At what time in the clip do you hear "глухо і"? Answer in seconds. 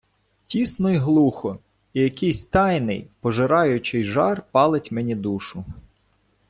0.97-2.01